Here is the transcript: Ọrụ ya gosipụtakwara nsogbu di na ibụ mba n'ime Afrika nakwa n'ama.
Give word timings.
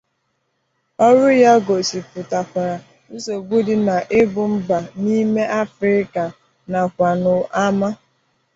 Ọrụ 1.07 1.27
ya 1.43 1.53
gosipụtakwara 1.65 2.75
nsogbu 3.13 3.55
di 3.67 3.75
na 3.87 3.95
ibụ 4.19 4.41
mba 4.53 4.77
n'ime 5.01 5.43
Afrika 5.63 6.23
nakwa 6.71 7.09
n'ama. 7.23 7.89